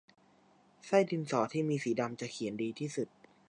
[0.85, 3.07] ไส้ดินสอที่มีสีดำจะเขียนดีที่สุด